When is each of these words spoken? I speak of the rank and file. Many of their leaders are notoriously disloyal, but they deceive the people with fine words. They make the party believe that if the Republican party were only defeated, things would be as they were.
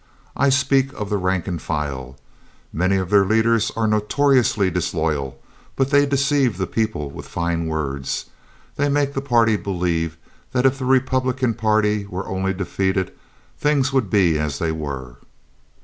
I 0.35 0.49
speak 0.49 0.91
of 0.93 1.11
the 1.11 1.17
rank 1.17 1.47
and 1.47 1.61
file. 1.61 2.17
Many 2.73 2.95
of 2.95 3.11
their 3.11 3.23
leaders 3.23 3.71
are 3.75 3.85
notoriously 3.85 4.71
disloyal, 4.71 5.39
but 5.75 5.91
they 5.91 6.07
deceive 6.07 6.57
the 6.57 6.65
people 6.65 7.11
with 7.11 7.27
fine 7.27 7.67
words. 7.67 8.25
They 8.77 8.89
make 8.89 9.13
the 9.13 9.21
party 9.21 9.57
believe 9.57 10.17
that 10.53 10.65
if 10.65 10.79
the 10.79 10.85
Republican 10.85 11.53
party 11.53 12.07
were 12.07 12.27
only 12.27 12.51
defeated, 12.51 13.11
things 13.59 13.93
would 13.93 14.09
be 14.09 14.39
as 14.39 14.57
they 14.57 14.71
were. 14.71 15.17